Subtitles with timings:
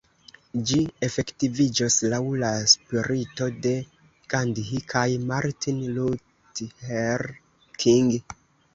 [0.69, 0.77] Ĝi
[1.07, 3.75] efektiviĝos laŭ la spirito de
[4.35, 7.31] Gandhi kaj Martin Luther
[7.87, 8.15] King.